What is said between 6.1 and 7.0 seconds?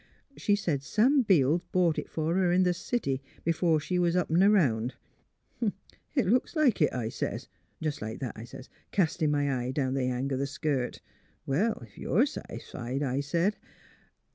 It looks like it,'